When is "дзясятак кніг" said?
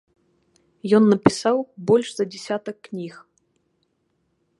2.31-3.13